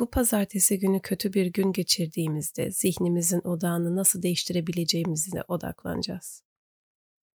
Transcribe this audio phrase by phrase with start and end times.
[0.00, 6.42] Bu pazartesi günü kötü bir gün geçirdiğimizde zihnimizin odağını nasıl değiştirebileceğimize odaklanacağız.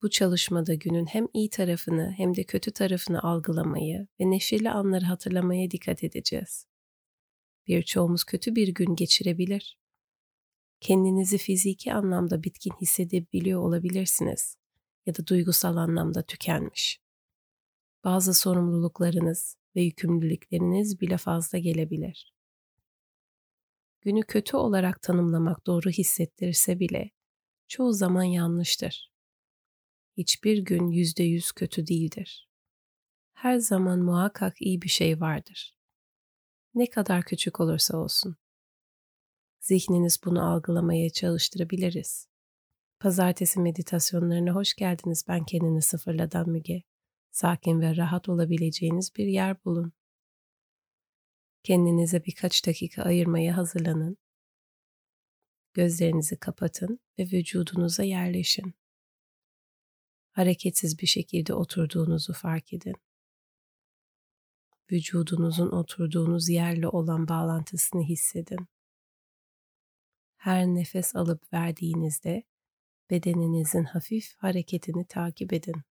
[0.02, 5.70] Bu çalışmada günün hem iyi tarafını hem de kötü tarafını algılamayı ve neşeli anları hatırlamaya
[5.70, 6.66] dikkat edeceğiz.
[7.66, 9.78] Birçoğumuz kötü bir gün geçirebilir.
[10.80, 14.56] Kendinizi fiziki anlamda bitkin hissedebiliyor olabilirsiniz
[15.06, 17.00] ya da duygusal anlamda tükenmiş.
[18.04, 22.39] Bazı sorumluluklarınız ve yükümlülükleriniz bile fazla gelebilir.
[24.00, 27.10] Günü kötü olarak tanımlamak doğru hissettirirse bile
[27.68, 29.10] çoğu zaman yanlıştır.
[30.16, 32.48] Hiçbir gün yüzde yüz kötü değildir.
[33.32, 35.76] Her zaman muhakkak iyi bir şey vardır.
[36.74, 38.36] Ne kadar küçük olursa olsun.
[39.60, 42.28] Zihniniz bunu algılamaya çalıştırabiliriz.
[43.00, 45.24] Pazartesi meditasyonlarına hoş geldiniz.
[45.28, 46.82] Ben kendini sıfırladan Müge.
[47.30, 49.92] Sakin ve rahat olabileceğiniz bir yer bulun.
[51.62, 54.16] Kendinize birkaç dakika ayırmaya hazırlanın.
[55.74, 58.74] Gözlerinizi kapatın ve vücudunuza yerleşin.
[60.30, 62.94] Hareketsiz bir şekilde oturduğunuzu fark edin.
[64.92, 68.68] Vücudunuzun oturduğunuz yerle olan bağlantısını hissedin.
[70.36, 72.42] Her nefes alıp verdiğinizde
[73.10, 75.82] bedeninizin hafif hareketini takip edin.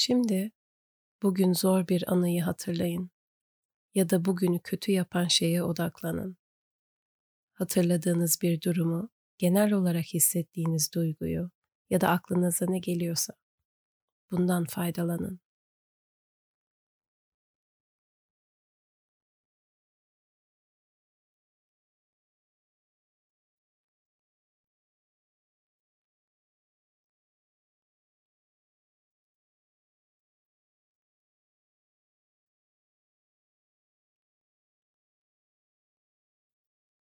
[0.00, 0.52] Şimdi
[1.22, 3.10] bugün zor bir anıyı hatırlayın
[3.94, 6.36] ya da bugünü kötü yapan şeye odaklanın.
[7.52, 11.50] Hatırladığınız bir durumu, genel olarak hissettiğiniz duyguyu
[11.90, 13.34] ya da aklınıza ne geliyorsa
[14.30, 15.40] bundan faydalanın.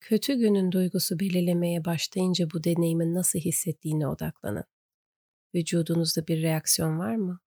[0.03, 4.65] Kötü günün duygusu belirlemeye başlayınca bu deneyimin nasıl hissettiğine odaklanın.
[5.55, 7.41] Vücudunuzda bir reaksiyon var mı?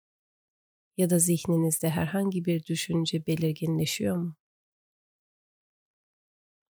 [0.98, 4.36] Ya da zihninizde herhangi bir düşünce belirginleşiyor mu?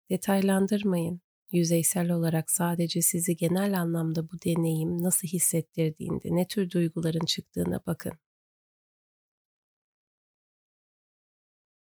[0.09, 1.21] Detaylandırmayın.
[1.51, 8.13] Yüzeysel olarak sadece sizi genel anlamda bu deneyim nasıl hissettirdiğinde, ne tür duyguların çıktığına bakın.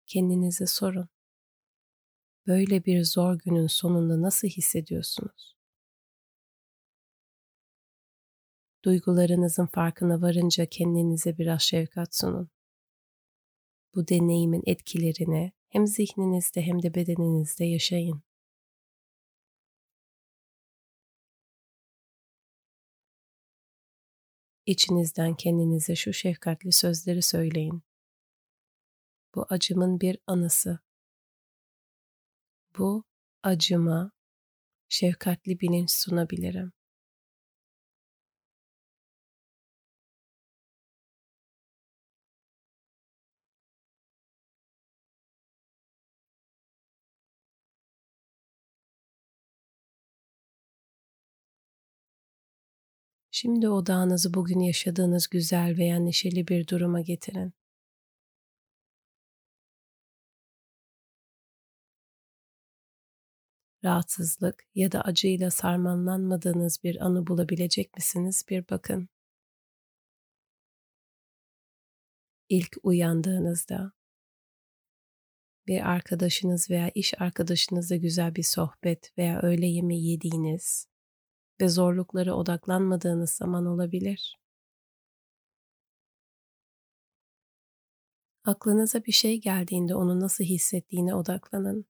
[0.05, 1.14] Kendinize sorun.
[2.47, 5.55] Böyle bir zor günün sonunda nasıl hissediyorsunuz?
[8.85, 12.49] Duygularınızın farkına varınca kendinize biraz şefkat sunun.
[13.95, 18.21] Bu deneyimin etkilerini hem zihninizde hem de bedeninizde yaşayın.
[24.65, 27.83] İçinizden kendinize şu şefkatli sözleri söyleyin.
[29.35, 30.79] Bu acımın bir anısı
[32.77, 33.03] bu
[33.43, 34.11] acıma
[34.89, 36.73] şefkatli bilinç sunabilirim.
[53.31, 57.53] Şimdi odağınızı bugün yaşadığınız güzel veya neşeli bir duruma getirin.
[63.85, 69.09] Rahatsızlık ya da acıyla sarmanlanmadığınız bir anı bulabilecek misiniz bir bakın.
[72.49, 73.91] İlk uyandığınızda
[75.67, 80.87] bir arkadaşınız veya iş arkadaşınızla güzel bir sohbet veya öğle yemeği yediğiniz
[81.61, 84.39] ve zorluklara odaklanmadığınız zaman olabilir.
[88.43, 91.85] Aklınıza bir şey geldiğinde onu nasıl hissettiğine odaklanın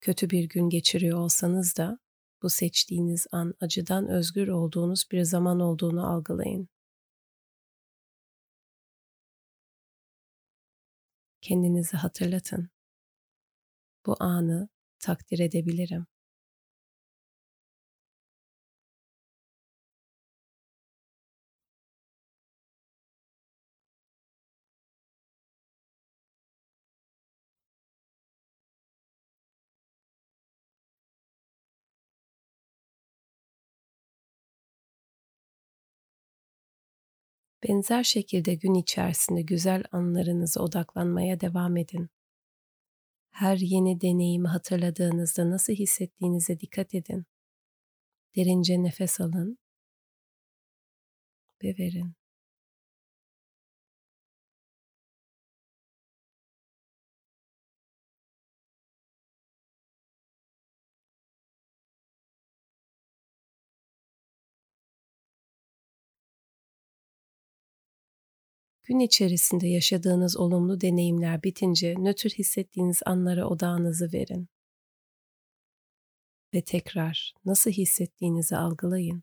[0.00, 1.98] kötü bir gün geçiriyor olsanız da
[2.42, 6.68] bu seçtiğiniz an acıdan özgür olduğunuz bir zaman olduğunu algılayın.
[11.40, 12.70] Kendinizi hatırlatın.
[14.06, 14.68] Bu anı
[14.98, 16.06] takdir edebilirim.
[37.62, 42.08] Benzer şekilde gün içerisinde güzel anlarınıza odaklanmaya devam edin.
[43.30, 47.26] Her yeni deneyimi hatırladığınızda nasıl hissettiğinize dikkat edin.
[48.36, 49.58] Derince nefes alın
[51.64, 52.17] ve verin.
[68.88, 74.48] Gün içerisinde yaşadığınız olumlu deneyimler bitince nötr hissettiğiniz anlara odağınızı verin.
[76.54, 79.22] Ve tekrar nasıl hissettiğinizi algılayın.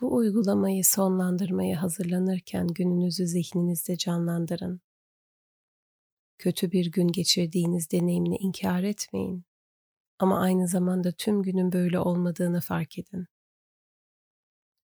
[0.00, 4.80] Bu uygulamayı sonlandırmaya hazırlanırken gününüzü zihninizde canlandırın.
[6.38, 9.44] Kötü bir gün geçirdiğiniz deneyimini inkar etmeyin.
[10.18, 13.26] Ama aynı zamanda tüm günün böyle olmadığını fark edin.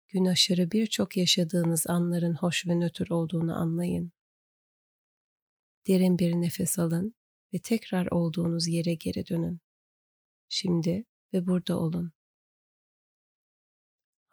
[0.08, 4.12] Gün aşırı birçok yaşadığınız anların hoş ve nötr olduğunu anlayın.
[5.88, 7.16] Derin bir nefes alın
[7.54, 9.60] ve tekrar olduğunuz yere geri dönün.
[10.50, 12.15] Şimdi ve burada olun.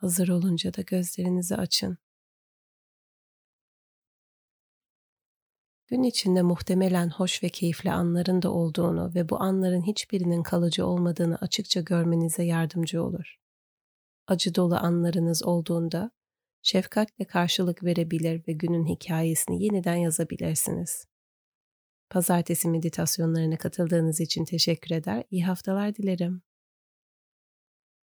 [0.02, 1.98] Hazır olunca da gözlerinizi açın.
[5.86, 11.36] Gün içinde muhtemelen hoş ve keyifli anların da olduğunu ve bu anların hiçbirinin kalıcı olmadığını
[11.36, 13.36] açıkça görmenize yardımcı olur.
[14.26, 16.10] Acı dolu anlarınız olduğunda
[16.62, 21.06] şefkatle karşılık verebilir ve günün hikayesini yeniden yazabilirsiniz.
[22.10, 26.42] Pazartesi meditasyonlarına katıldığınız için teşekkür eder, iyi haftalar dilerim.